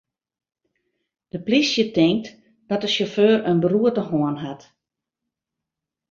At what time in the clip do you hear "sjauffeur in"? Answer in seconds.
2.93-3.59